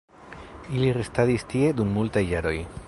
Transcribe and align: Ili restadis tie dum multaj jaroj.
Ili 0.77 0.89
restadis 0.97 1.47
tie 1.53 1.71
dum 1.81 1.95
multaj 1.99 2.27
jaroj. 2.35 2.59